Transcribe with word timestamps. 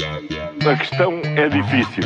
A 0.00 0.76
questão 0.76 1.20
é 1.24 1.48
difícil. 1.48 2.04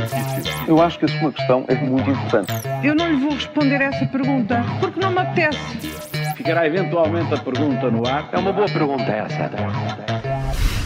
Eu 0.67 0.81
acho 0.81 0.99
que 0.99 1.05
a 1.05 1.09
sua 1.09 1.33
questão 1.33 1.65
é 1.69 1.75
muito 1.75 2.11
importante. 2.11 2.53
Eu 2.83 2.95
não 2.95 3.11
lhe 3.11 3.17
vou 3.17 3.35
responder 3.35 3.81
essa 3.81 4.07
pergunta 4.07 4.65
porque 4.81 5.01
não 5.01 5.11
me 5.11 5.19
apetece. 5.19 5.59
Ficará 6.37 6.67
eventualmente 6.67 7.35
a 7.35 7.39
pergunta 7.39 7.91
no 7.91 8.07
ar. 8.07 8.29
É 8.33 8.39
uma 8.39 8.53
boa 8.53 8.69
pergunta 8.69 9.05
essa. 9.05 9.51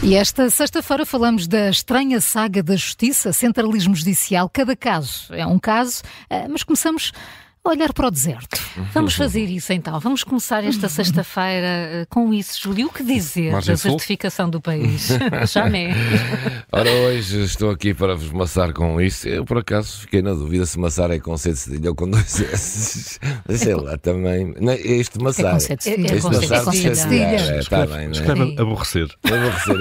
E 0.03 0.15
esta 0.15 0.49
sexta-feira 0.49 1.05
falamos 1.05 1.47
da 1.47 1.69
estranha 1.69 2.19
saga 2.19 2.61
da 2.61 2.75
justiça, 2.75 3.31
centralismo 3.31 3.95
judicial. 3.95 4.49
Cada 4.49 4.75
caso 4.75 5.33
é 5.33 5.45
um 5.45 5.59
caso, 5.59 6.01
eh, 6.29 6.47
mas 6.49 6.63
começamos 6.63 7.11
olhar 7.69 7.93
para 7.93 8.07
o 8.07 8.11
deserto. 8.11 8.59
Vamos 8.93 9.15
fazer 9.15 9.45
isso 9.45 9.73
então. 9.73 9.99
Vamos 9.99 10.23
começar 10.23 10.63
esta 10.63 10.87
sexta-feira 10.89 12.03
uh, 12.03 12.07
com 12.09 12.33
isso. 12.33 12.59
Júlio, 12.61 12.87
o 12.87 12.91
que 12.91 13.03
dizer 13.03 13.51
Margem 13.51 13.73
da 13.73 13.77
Sul? 13.77 13.91
certificação 13.91 14.49
do 14.49 14.61
país? 14.61 15.09
Jamais. 15.51 15.95
Ora, 16.71 16.89
hoje 16.91 17.43
estou 17.43 17.69
aqui 17.71 17.93
para 17.93 18.15
vos 18.15 18.31
maçar 18.31 18.73
com 18.73 18.99
isso. 19.01 19.27
Eu, 19.27 19.45
por 19.45 19.57
acaso, 19.59 20.01
fiquei 20.01 20.21
na 20.21 20.33
dúvida 20.33 20.65
se 20.65 20.77
maçar 20.79 21.11
é 21.11 21.19
com 21.19 21.35
C 21.37 21.51
de 21.51 21.57
cedilha 21.59 21.89
ou 21.89 21.95
com 21.95 22.09
dois 22.09 22.39
S. 22.41 23.19
Sei 23.55 23.75
lá, 23.75 23.97
também. 23.97 24.53
Não, 24.59 24.71
é 24.73 24.79
este 24.79 25.19
É 25.19 25.23
maçar. 25.23 25.53
com 25.53 25.59
sete 25.59 25.83
cedilhas. 25.83 26.11
É 26.11 26.15
Este 26.15 26.27
com 26.27 26.33
sete 26.33 26.49
maçar 26.51 27.09
de 27.09 27.19
é, 27.19 27.35
Está 27.35 27.57
Escreve- 27.59 27.93
bem, 27.95 28.07
é? 28.07 28.11
Escreve- 28.11 28.55
aborrecer. 28.61 29.07
aborrecer. 29.23 29.77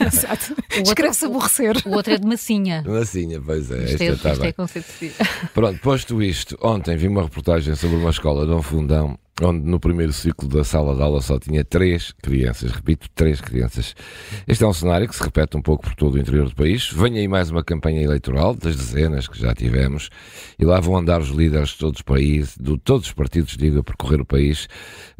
Exato. 0.06 0.56
Escreve-se 0.70 1.24
aborrecer. 1.24 1.76
O 1.86 1.90
outro 1.94 2.12
é 2.12 2.18
de 2.18 2.26
massinha. 2.26 2.82
Massinha, 2.86 3.40
pois 3.44 3.70
é. 3.70 3.76
É, 3.84 4.04
está 4.12 4.34
bem. 4.34 4.48
é 4.48 4.52
com 4.52 4.66
C 4.66 4.80
de 4.80 4.86
cedilha. 4.86 5.14
Pronto, 5.54 5.80
posto 5.80 6.22
isto, 6.22 6.55
ontem 6.62 6.96
vi 6.96 7.08
uma 7.08 7.22
reportagem 7.22 7.74
sobre 7.74 7.96
uma 7.96 8.10
escola 8.10 8.46
de 8.46 8.52
um 8.52 8.62
fundão 8.62 9.18
onde 9.42 9.68
no 9.68 9.78
primeiro 9.78 10.12
ciclo 10.12 10.48
da 10.48 10.64
sala 10.64 10.94
de 10.94 11.02
aula 11.02 11.20
só 11.20 11.38
tinha 11.38 11.62
três 11.62 12.12
crianças, 12.22 12.70
repito, 12.70 13.06
três 13.14 13.40
crianças. 13.40 13.94
Este 14.48 14.64
é 14.64 14.66
um 14.66 14.72
cenário 14.72 15.06
que 15.06 15.14
se 15.14 15.22
repete 15.22 15.56
um 15.56 15.62
pouco 15.62 15.84
por 15.84 15.94
todo 15.94 16.14
o 16.14 16.18
interior 16.18 16.48
do 16.48 16.54
país. 16.54 16.90
Vem 16.90 17.18
aí 17.18 17.28
mais 17.28 17.50
uma 17.50 17.62
campanha 17.62 18.02
eleitoral, 18.02 18.54
das 18.54 18.76
dezenas 18.76 19.28
que 19.28 19.38
já 19.38 19.54
tivemos, 19.54 20.08
e 20.58 20.64
lá 20.64 20.80
vão 20.80 20.96
andar 20.96 21.20
os 21.20 21.28
líderes 21.28 21.70
de 21.70 21.78
todos 21.78 21.98
os 21.98 22.02
países, 22.02 22.56
de 22.58 22.78
todos 22.78 23.08
os 23.08 23.12
partidos, 23.12 23.56
digo, 23.58 23.78
a 23.78 23.84
percorrer 23.84 24.22
o 24.22 24.26
país, 24.26 24.68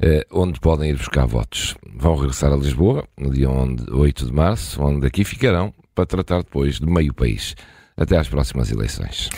eh, 0.00 0.27
onde 0.32 0.60
podem 0.60 0.91
ir 0.91 0.97
buscar 0.97 1.27
votos. 1.27 1.77
Vão 1.94 2.16
regressar 2.16 2.53
a 2.53 2.56
Lisboa, 2.56 3.05
no 3.19 3.30
dia 3.30 3.50
11 3.50 3.91
8 3.91 4.27
de 4.27 4.32
março, 4.32 4.82
onde 4.82 5.06
aqui 5.06 5.25
ficarão 5.25 5.75
para 5.94 6.06
tratar 6.06 6.38
depois 6.38 6.80
de 6.80 6.86
meio 6.86 7.12
país, 7.12 7.55
até 7.97 8.16
às 8.16 8.28
próximas 8.28 8.70
eleições. 8.70 9.28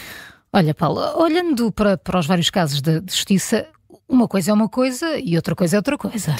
Olha, 0.53 0.75
Paulo, 0.75 1.01
olhando 1.21 1.71
para, 1.73 1.97
para 1.99 2.19
os 2.19 2.27
vários 2.27 2.51
casos 2.51 2.81
de, 2.81 3.01
de 3.01 3.15
justiça, 3.15 3.67
uma 4.09 4.27
coisa 4.27 4.51
é 4.51 4.55
uma 4.55 4.69
coisa 4.69 5.19
e 5.19 5.37
outra 5.37 5.55
coisa 5.55 5.77
é 5.77 5.79
outra 5.79 5.99
coisa. 5.99 6.35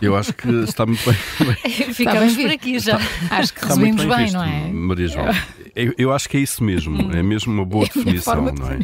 Eu 0.00 0.16
acho 0.16 0.32
que 0.32 0.48
está 0.64 0.86
muito 0.86 1.02
bem. 1.04 1.54
Ficamos 1.92 2.36
bem 2.36 2.46
por 2.46 2.54
aqui 2.54 2.78
já. 2.78 2.96
Acho 3.30 3.52
que 3.52 3.58
Está 3.58 3.74
resumimos 3.74 4.04
bem, 4.04 4.18
visto, 4.18 4.34
não 4.34 4.44
é? 4.44 4.68
Maria 4.72 5.08
João. 5.08 5.26
Eu, 5.74 5.94
eu 5.98 6.12
acho 6.12 6.28
que 6.28 6.36
é 6.36 6.40
isso 6.40 6.62
mesmo, 6.62 7.12
é 7.12 7.22
mesmo 7.22 7.52
uma 7.52 7.64
boa 7.64 7.84
É 7.86 7.88
definição, 7.88 8.52
de 8.52 8.60
não 8.60 8.70
é? 8.70 8.78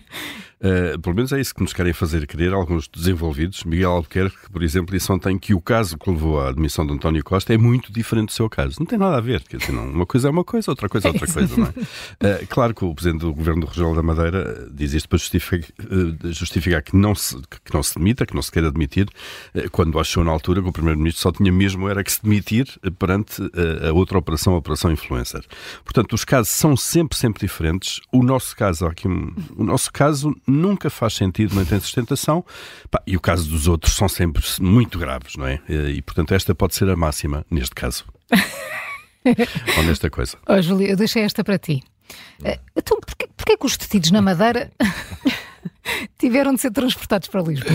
Uh, 0.59 0.99
pelo 1.01 1.15
menos 1.15 1.33
é 1.33 1.41
isso 1.41 1.55
que 1.55 1.61
nos 1.61 1.75
querem 1.75 1.93
fazer 1.93 2.27
crer 2.27 2.53
alguns 2.53 2.89
desenvolvidos. 2.89 3.63
Miguel 3.65 3.91
Albuquerque, 3.91 4.51
por 4.51 4.63
exemplo, 4.63 4.97
disse 4.97 5.13
ontem 5.13 5.39
que 5.39 5.53
o 5.53 5.61
caso 5.61 5.99
que 5.99 6.11
levou 6.11 6.41
à 6.41 6.49
admissão 6.49 6.87
de 6.87 6.95
António 6.95 7.23
Costa 7.23 7.53
é 7.53 7.59
muito 7.59 7.93
diferente 7.93 8.29
do 8.29 8.33
seu 8.33 8.49
caso. 8.49 8.77
Não 8.79 8.87
tem 8.87 8.99
nada 8.99 9.19
a 9.19 9.21
ver, 9.21 9.43
quer 9.43 9.59
dizer, 9.59 9.73
não, 9.73 9.87
uma 9.87 10.07
coisa 10.07 10.29
é 10.29 10.31
uma 10.31 10.45
coisa, 10.45 10.71
outra 10.71 10.89
coisa 10.89 11.09
é 11.09 11.11
outra 11.11 11.31
coisa, 11.31 11.57
não 11.57 11.67
é? 11.67 11.71
Uh, 11.71 12.47
claro 12.49 12.75
que 12.75 12.85
o 12.85 12.95
Presidente 12.95 13.21
do 13.21 13.35
Governo 13.35 13.61
do 13.63 13.67
Regional 13.67 13.95
da 13.95 14.03
Madeira 14.03 14.67
uh, 14.67 14.75
diz 14.75 14.95
isto 14.95 15.09
para 15.09 15.19
justificar, 15.19 15.71
uh, 15.81 16.33
justificar 16.33 16.83
que, 16.83 16.97
não 16.97 17.15
se, 17.15 17.37
que 17.63 17.75
não 17.75 17.83
se 17.83 17.99
demita, 17.99 18.25
que 18.25 18.35
não 18.35 18.43
se 18.43 18.51
queira 18.51 18.69
admitir, 18.69 19.09
quando 19.73 19.99
achou 19.99 20.25
na 20.25 20.31
altura 20.31 20.63
que 20.63 20.69
o 20.69 20.73
Primeiro-Ministro 20.73 21.23
só 21.23 21.33
tinha 21.33 21.53
mesmo 21.53 21.89
era 21.89 22.03
que 22.03 22.13
se 22.13 22.23
demitir 22.23 22.67
perante 22.99 23.43
a 23.87 23.93
outra 23.93 24.19
operação, 24.19 24.55
a 24.55 24.59
Operação 24.59 24.91
Influencer. 24.91 25.45
Portanto, 25.85 26.15
os 26.15 26.25
casos 26.25 26.49
são 26.49 26.77
sempre, 26.77 27.17
sempre 27.17 27.41
diferentes. 27.41 28.01
O 28.13 28.23
nosso 28.23 28.57
caso, 28.57 28.87
aqui 28.87 29.07
o 29.09 29.65
nosso 29.65 29.93
caso 29.93 30.35
nunca 30.47 30.89
faz 30.91 31.15
sentido, 31.15 31.65
tem 31.67 31.81
sustentação, 31.81 32.45
Pá, 32.91 33.03
e 33.07 33.17
o 33.17 33.21
caso 33.21 33.49
dos 33.49 33.67
outros 33.69 33.95
são 33.95 34.09
sempre 34.09 34.43
muito 34.61 34.99
graves, 34.99 35.37
não 35.37 35.47
é? 35.47 35.61
E, 35.69 36.01
portanto, 36.03 36.33
esta 36.35 36.55
pode 36.55 36.75
ser 36.75 36.89
a 36.89 36.97
máxima 36.97 37.45
neste 37.51 37.75
caso. 37.75 38.05
Ou 39.79 39.83
nesta 39.85 40.09
coisa. 40.09 40.37
Oh, 40.49 40.61
Júlia, 40.63 40.91
eu 40.91 40.97
deixei 40.97 41.23
esta 41.23 41.43
para 41.43 41.59
ti. 41.59 41.83
Eh, 42.45 42.59
Então, 42.77 42.99
porquê, 43.01 43.29
porquê 43.37 43.57
que 43.57 43.67
os 43.67 43.77
detidos 43.77 44.11
na 44.13 44.23
Madeira 44.23 44.71
tiveram 46.19 46.55
de 46.55 46.61
ser 46.61 46.71
transportados 46.71 47.29
para 47.29 47.43
Lisboa? 47.43 47.73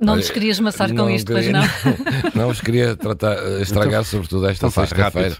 Não 0.00 0.16
nos 0.16 0.30
querias 0.30 0.60
maçar 0.60 0.88
com 0.90 0.94
não 0.94 1.10
isto, 1.10 1.32
pois 1.32 1.44
queria- 1.46 1.60
não? 2.32 2.42
Não 2.42 2.48
vos 2.48 2.60
queria 2.60 2.96
tratar, 2.96 3.36
estragar 3.60 4.04
sobretudo 4.04 4.46
esta 4.48 4.66
então 4.68 4.84
sexta-feira, 4.86 5.36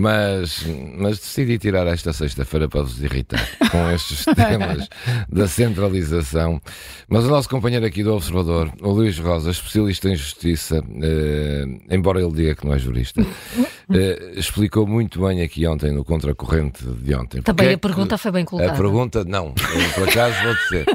mas, 0.00 0.64
mas 0.98 1.18
decidi 1.18 1.58
tirar 1.58 1.86
esta 1.86 2.12
sexta-feira 2.12 2.68
para 2.68 2.82
vos 2.82 3.02
irritar 3.02 3.46
com 3.70 3.90
estes 3.90 4.24
temas 4.34 4.88
da 5.28 5.46
centralização. 5.46 6.60
Mas 7.08 7.24
o 7.24 7.28
nosso 7.28 7.48
companheiro 7.48 7.84
aqui 7.84 8.02
do 8.02 8.14
Observador, 8.14 8.72
o 8.80 8.90
Luís 8.90 9.18
Rosa, 9.18 9.50
especialista 9.50 10.08
em 10.08 10.16
justiça, 10.16 10.82
eh, 11.02 11.64
embora 11.90 12.20
ele 12.22 12.32
diga 12.32 12.54
que 12.54 12.64
não 12.66 12.74
é 12.74 12.78
jurista, 12.78 13.22
eh, 13.90 14.32
explicou 14.36 14.86
muito 14.86 15.20
bem 15.26 15.42
aqui 15.42 15.66
ontem 15.66 15.90
no 15.92 16.04
Contracorrente 16.04 16.84
de 16.84 17.14
ontem. 17.14 17.42
Também 17.42 17.54
Porque 17.54 17.64
é 17.64 17.74
a 17.74 17.78
pergunta 17.78 18.16
que- 18.16 18.22
foi 18.22 18.32
bem 18.32 18.44
colocada. 18.44 18.72
A 18.72 18.76
pergunta, 18.76 19.24
não, 19.24 19.46
eu, 19.74 19.90
por 19.94 20.08
acaso 20.08 20.34
vou 20.42 20.54
dizer. 20.54 20.86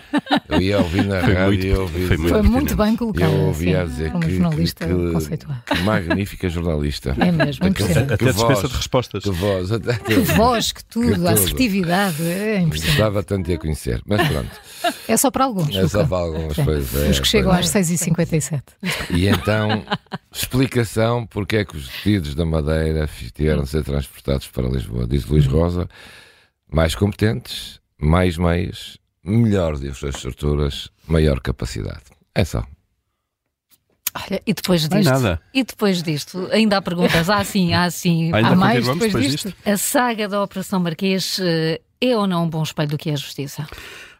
Eu 0.49 0.61
ia 0.61 0.77
ouvir 0.79 1.03
na 1.05 1.19
Foi 1.21 1.33
rádio 1.33 1.45
muito- 1.47 1.65
e 1.65 1.69
eu 1.69 1.81
ouvi 1.81 2.07
foi 2.07 2.17
dizer- 2.17 2.29
Foi 2.29 2.41
muito 2.41 2.75
bem 2.75 2.95
colocado. 2.95 3.31
eu 3.31 3.39
ouvia 3.47 3.81
a 3.81 3.85
dizer 3.85 4.11
como 4.11 4.23
que, 4.25 4.31
jornalista 4.37 4.87
que, 4.87 4.93
que- 4.93 5.11
conceituado. 5.11 5.63
que 5.65 5.81
magnífica 5.83 6.49
jornalista. 6.49 7.15
É 7.19 7.31
mesmo, 7.31 7.61
Que- 7.61 7.67
impressionante. 7.69 8.13
Até 8.13 8.17
que 8.17 8.25
dispensa 8.31 8.53
voz, 8.61 8.69
de 8.71 8.77
respostas. 8.77 9.23
Que 9.23 9.31
voz, 9.31 9.71
até 9.71 9.93
Que 9.97 10.15
voz, 10.15 10.71
que 10.71 10.83
tudo, 10.85 11.13
tudo. 11.15 11.27
a 11.27 11.31
assertividade, 11.31 12.21
é 12.23 12.59
impressionante. 12.59 12.97
Gostava 12.97 13.23
tanto 13.23 13.45
de 13.47 13.53
a 13.53 13.57
conhecer. 13.59 14.01
Mas 14.05 14.27
pronto, 14.27 14.49
É 15.07 15.17
só 15.17 15.29
para 15.31 15.45
alguns. 15.45 15.75
é 15.75 15.87
só 15.87 16.05
para 16.05 16.17
algumas 16.17 16.55
Sim. 16.55 16.65
coisas. 16.65 17.09
Os 17.11 17.19
que 17.19 17.27
chegam 17.27 17.51
às 17.51 17.67
6h57. 17.69 18.61
E 19.11 19.27
então, 19.27 19.83
explicação 20.39 21.25
porque 21.25 21.57
é 21.57 21.65
que 21.65 21.75
os 21.75 21.87
detidos 21.87 22.35
da 22.35 22.45
Madeira 22.45 23.09
tiveram 23.33 23.63
de 23.63 23.69
ser 23.69 23.83
transportados 23.83 24.47
para 24.47 24.67
Lisboa. 24.67 25.07
Diz 25.07 25.25
Luís 25.25 25.45
Rosa, 25.45 25.89
mais 26.71 26.95
competentes, 26.95 27.79
mais 27.99 28.37
meios, 28.37 28.97
melhores 29.23 29.81
infraestruturas, 29.83 30.89
maior 31.07 31.39
capacidade. 31.39 32.03
É 32.33 32.45
só. 32.45 32.63
Olha, 34.15 34.41
e 34.47 34.53
depois 34.53 34.87
Não 34.89 34.97
disto? 34.97 35.11
nada. 35.11 35.41
E 35.53 35.63
depois 35.63 36.01
disto? 36.01 36.49
Ainda 36.51 36.77
há 36.77 36.81
perguntas? 36.81 37.29
Ah, 37.29 37.43
sim, 37.43 37.73
ah, 37.73 37.89
sim. 37.91 38.31
Ainda 38.33 38.49
Há 38.49 38.55
mais 38.55 38.85
depois 38.85 39.13
depois 39.13 39.31
disto? 39.31 39.49
disto? 39.49 39.69
A 39.69 39.77
saga 39.77 40.27
da 40.27 40.41
Operação 40.41 40.79
Marquês 40.79 41.39
eh, 41.39 41.81
é 42.01 42.17
ou 42.17 42.25
não 42.25 42.45
um 42.45 42.49
bom 42.49 42.63
espelho 42.63 42.89
do 42.89 42.97
que 42.97 43.09
é 43.09 43.13
a 43.13 43.17
justiça? 43.17 43.67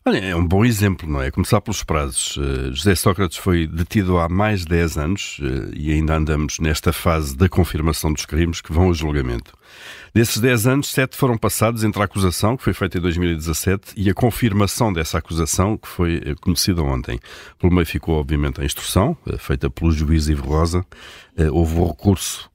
Olha, 0.08 0.20
é 0.20 0.34
um 0.34 0.48
bom 0.48 0.64
exemplo, 0.64 1.06
não 1.06 1.22
é? 1.22 1.30
Começar 1.30 1.60
pelos 1.60 1.84
prazos. 1.84 2.40
Eh, 2.42 2.72
José 2.72 2.96
Sócrates 2.96 3.36
foi 3.36 3.68
detido 3.68 4.18
há 4.18 4.30
mais 4.30 4.62
de 4.62 4.68
10 4.68 4.98
anos 4.98 5.38
eh, 5.44 5.74
e 5.76 5.92
ainda 5.92 6.16
andamos 6.16 6.60
nesta 6.60 6.94
fase 6.94 7.36
da 7.36 7.50
confirmação 7.50 8.14
dos 8.14 8.26
crimes 8.26 8.62
que 8.62 8.72
vão 8.72 8.86
ao 8.86 8.94
julgamento. 8.94 9.52
Desses 10.14 10.38
10 10.40 10.68
anos, 10.68 10.88
7 10.90 11.16
foram 11.16 11.38
passados 11.38 11.84
entre 11.84 12.02
a 12.02 12.06
acusação, 12.06 12.58
que 12.58 12.64
foi 12.64 12.74
feita 12.74 12.98
em 12.98 13.02
2017, 13.02 13.94
e 13.96 14.10
a 14.10 14.14
confirmação 14.14 14.92
dessa 14.92 15.18
acusação, 15.20 15.78
que 15.78 15.88
foi 15.88 16.22
eh, 16.26 16.36
conhecida 16.42 16.82
ontem. 16.82 17.20
Pelo 17.60 17.72
meio 17.74 17.86
ficou, 17.86 18.16
obviamente, 18.20 18.60
a 18.62 18.66
instrução, 18.66 19.16
eh, 19.28 19.38
feita 19.38 19.70
pelo 19.70 19.92
juiz 19.92 20.28
Ivo 20.28 20.48
Rosa. 20.48 20.84
Eh, 21.38 21.52
Houve 21.52 21.78
o 21.80 21.88
recurso 21.88 22.50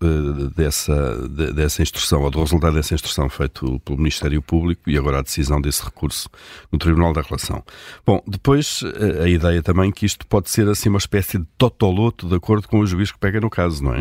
dessa, 0.56 1.28
de- 1.28 1.52
dessa 1.52 1.82
instrução, 1.82 2.22
ou 2.22 2.30
do 2.30 2.40
resultado 2.40 2.74
dessa 2.74 2.94
instrução 2.94 3.28
feito 3.28 3.78
pelo 3.84 3.98
Ministério 3.98 4.42
Público, 4.42 4.82
e 4.90 4.98
agora 4.98 5.18
a 5.20 5.22
decisão 5.22 5.60
desse 5.60 5.84
recurso 5.84 6.28
no 6.70 6.78
Tribunal 6.78 7.12
da 7.12 7.20
Relação. 7.22 7.62
Bom, 8.04 8.20
depois 8.26 8.82
a 9.22 9.28
ideia 9.28 9.62
também 9.62 9.90
que 9.92 10.04
isto 10.04 10.26
pode 10.26 10.50
ser 10.50 10.68
assim 10.68 10.88
uma 10.88 10.98
espécie 10.98 11.38
de 11.38 11.46
totoloto 11.56 12.28
de 12.28 12.34
acordo 12.34 12.66
com 12.68 12.80
o 12.80 12.86
juiz 12.86 13.12
que 13.12 13.18
pega 13.18 13.40
no 13.40 13.48
caso, 13.50 13.82
não 13.84 13.94
é? 13.94 14.00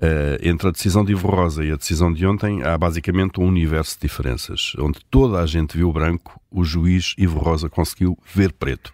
Eh, 0.00 0.38
entre 0.42 0.68
a 0.68 0.70
decisão 0.70 1.04
de 1.04 1.12
Ivo 1.12 1.28
Rosa 1.28 1.64
e 1.64 1.70
a 1.70 1.76
decisão 1.76 2.12
de 2.12 2.26
ontem 2.26 2.51
há 2.62 2.76
basicamente 2.76 3.40
um 3.40 3.46
universo 3.46 3.94
de 3.94 4.02
diferenças, 4.02 4.72
onde 4.78 4.98
toda 5.08 5.40
a 5.40 5.46
gente 5.46 5.76
viu 5.76 5.92
branco, 5.92 6.40
o 6.50 6.64
juiz 6.64 7.14
Ivo 7.16 7.38
Rosa 7.38 7.70
conseguiu 7.70 8.18
ver 8.34 8.52
preto. 8.52 8.92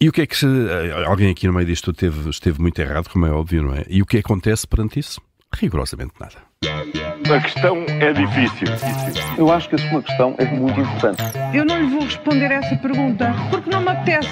E 0.00 0.08
o 0.08 0.12
que 0.12 0.20
é 0.20 0.26
que 0.26 0.36
se, 0.36 0.46
eh, 0.46 1.04
alguém 1.06 1.30
aqui 1.30 1.46
no 1.46 1.54
meio 1.54 1.66
disto 1.66 1.92
teve, 1.92 2.28
esteve 2.28 2.60
muito 2.60 2.78
errado, 2.78 3.08
como 3.08 3.24
é 3.24 3.30
óbvio, 3.30 3.62
não 3.62 3.74
é? 3.74 3.84
E 3.88 4.02
o 4.02 4.06
que 4.06 4.18
acontece 4.18 4.66
perante 4.66 5.00
isso? 5.00 5.20
Rigorosamente 5.54 6.12
nada. 6.20 6.34
A 7.32 7.40
questão 7.40 7.84
é 7.88 8.12
difícil. 8.12 8.68
Eu 9.38 9.50
acho 9.50 9.68
que 9.68 9.76
a 9.76 9.78
sua 9.78 10.02
questão 10.02 10.34
é 10.38 10.44
muito 10.44 10.80
importante. 10.80 11.22
Eu 11.54 11.64
não 11.64 11.80
lhe 11.80 11.86
vou 11.86 12.02
responder 12.02 12.50
essa 12.50 12.76
pergunta 12.76 13.34
porque 13.50 13.70
não 13.70 13.80
me 13.80 13.88
apetece. 13.88 14.28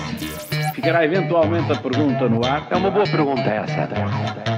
Ficará 0.75 1.05
eventualmente 1.05 1.73
a 1.73 1.77
pergunta 1.77 2.29
no 2.29 2.45
ar. 2.45 2.67
É 2.71 2.77
uma 2.77 2.91
boa 2.91 3.05
pergunta 3.05 3.41
essa. 3.41 4.54